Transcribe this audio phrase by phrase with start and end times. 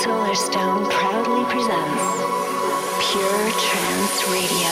[0.00, 2.02] Solarstone proudly presents
[3.12, 4.70] Pure Trance Radio.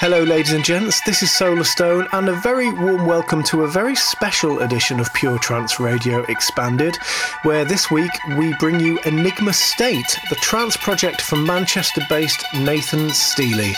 [0.00, 1.00] Hello, ladies and gents.
[1.02, 5.38] This is Solarstone, and a very warm welcome to a very special edition of Pure
[5.38, 6.96] Trance Radio Expanded,
[7.44, 13.10] where this week we bring you Enigma State, the trance project from Manchester based Nathan
[13.10, 13.76] Steely.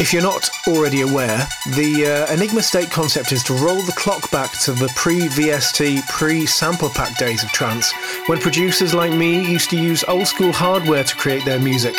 [0.00, 4.30] If you're not already aware, the uh, Enigma State concept is to roll the clock
[4.30, 7.92] back to the pre VST, pre sample pack days of trance,
[8.26, 11.96] when producers like me used to use old school hardware to create their music.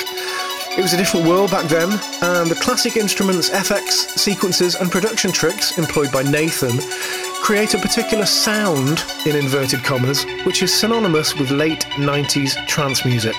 [0.78, 1.92] It was a different world back then,
[2.22, 6.80] and the classic instruments, FX, sequences, and production tricks employed by Nathan
[7.42, 13.36] create a particular sound, in inverted commas, which is synonymous with late 90s trance music.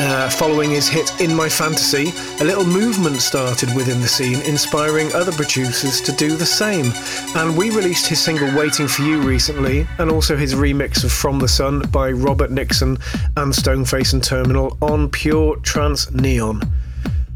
[0.00, 5.12] Uh, following his hit In My Fantasy, a little movement started within the scene, inspiring
[5.12, 6.92] other producers to do the same.
[7.36, 11.38] And we released his single Waiting for You recently, and also his remix of From
[11.38, 12.98] the Sun by Robert Nickson
[13.36, 16.60] and Stoneface and Terminal on Pure Trance Neon.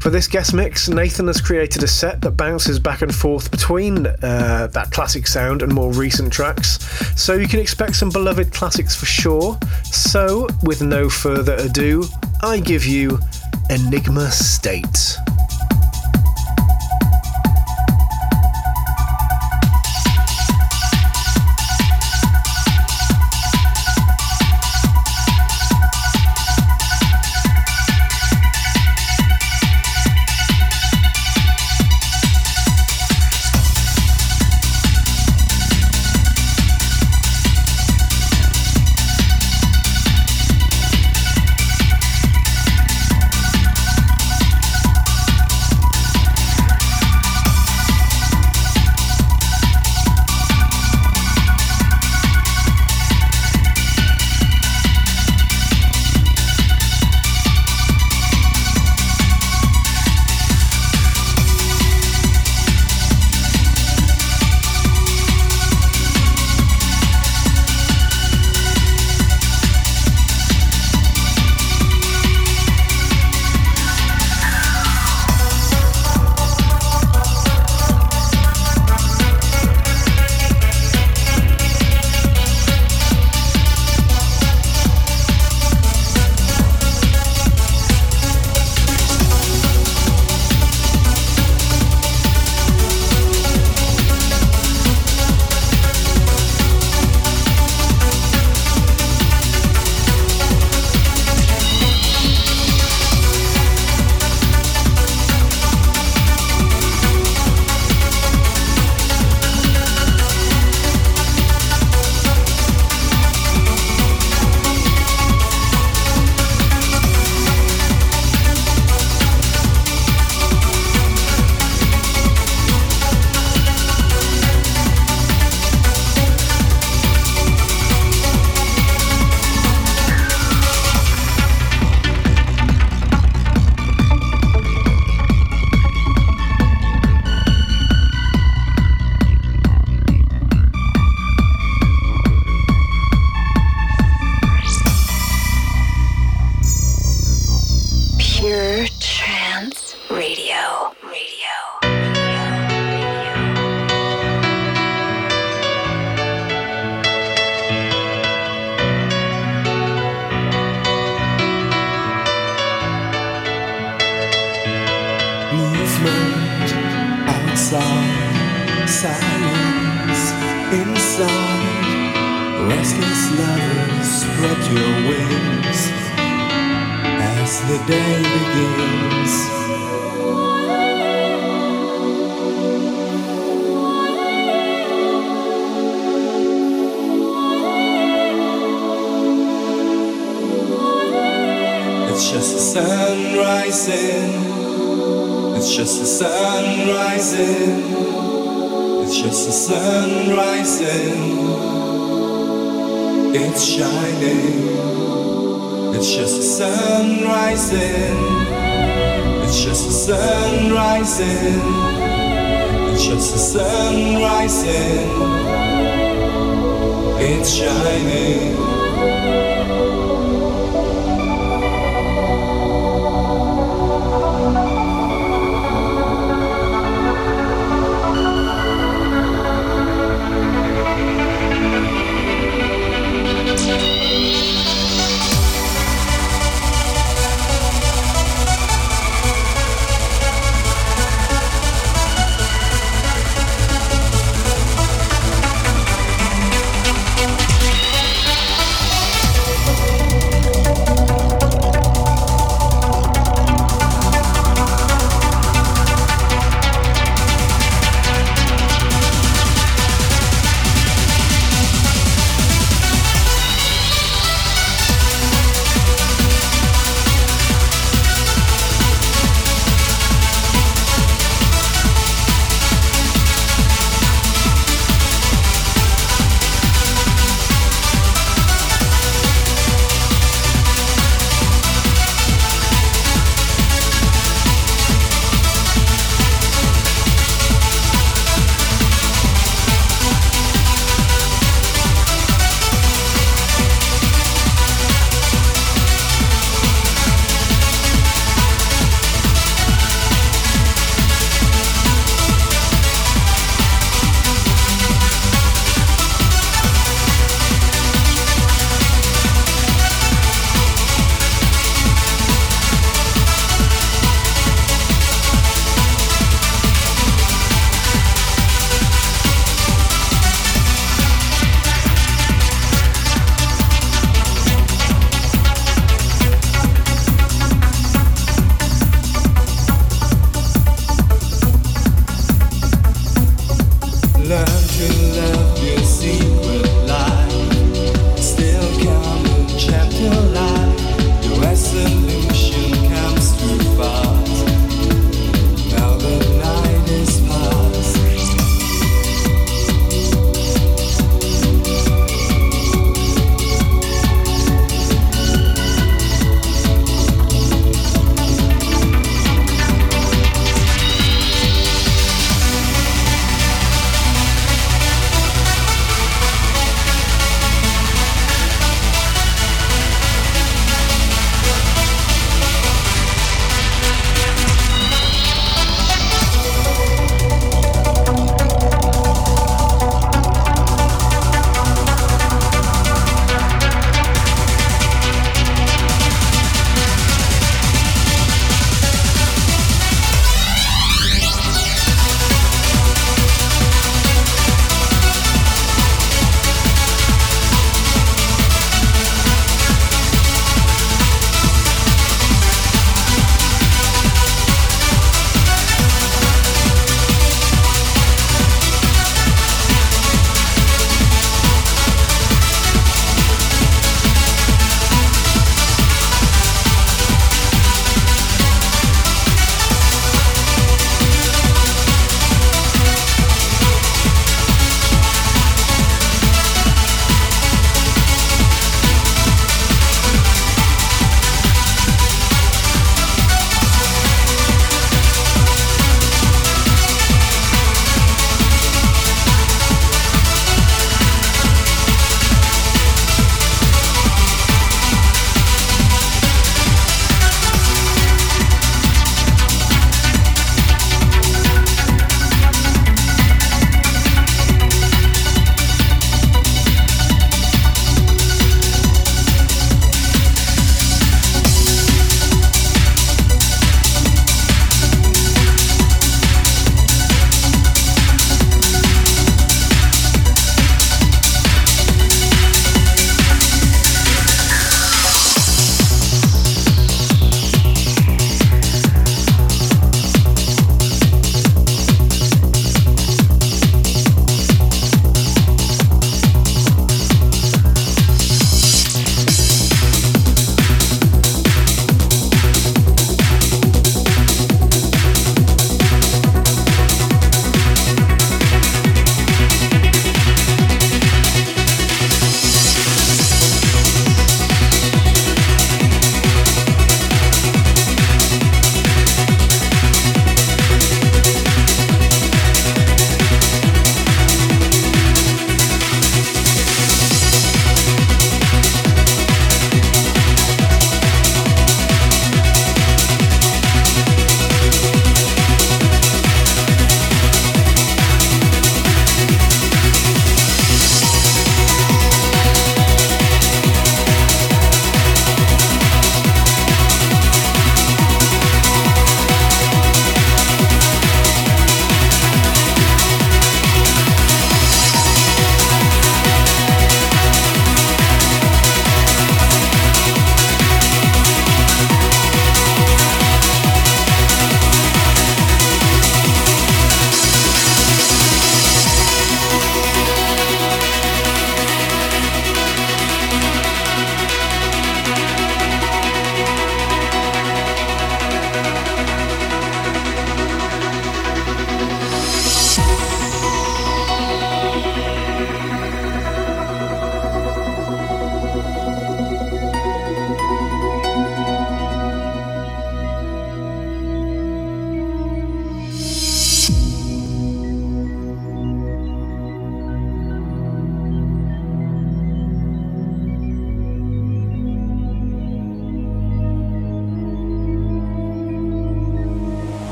[0.00, 4.06] For this guest mix, Nathan has created a set that bounces back and forth between
[4.06, 6.78] uh, that classic sound and more recent tracks,
[7.20, 9.58] so you can expect some beloved classics for sure.
[9.84, 12.04] So, with no further ado,
[12.42, 13.18] I give you
[13.68, 15.16] Enigma State.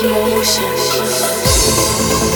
[0.00, 2.27] 有莘莘。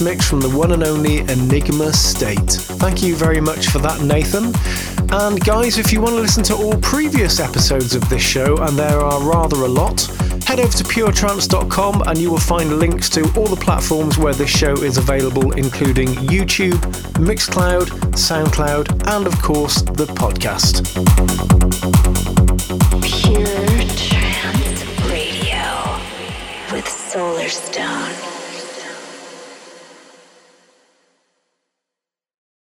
[0.00, 2.50] Mix from the one and only Enigma State.
[2.50, 4.52] Thank you very much for that, Nathan.
[5.10, 8.76] And guys, if you want to listen to all previous episodes of this show, and
[8.76, 10.02] there are rather a lot,
[10.46, 14.50] head over to puretrance.com and you will find links to all the platforms where this
[14.50, 16.78] show is available, including YouTube,
[17.14, 20.84] Mixcloud, SoundCloud, and of course the podcast.
[23.02, 23.44] Pure
[23.96, 25.68] Trance Radio
[26.72, 28.07] with Solarstone.